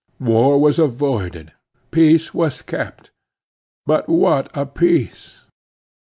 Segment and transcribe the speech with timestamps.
[0.19, 1.51] War was avoided;
[1.91, 3.11] peace was kept;
[3.85, 5.45] but what a peace!